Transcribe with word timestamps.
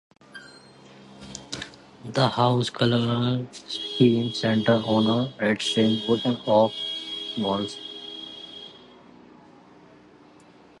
The 2.05 2.27
house's 2.27 2.71
basic 2.71 2.79
color 2.89 3.45
scheme 3.51 4.33
centers 4.33 4.83
on 4.83 5.31
red-stained 5.39 6.09
wood 6.09 6.21
and 6.25 6.39
ochre 6.47 6.73
walls. 7.37 7.77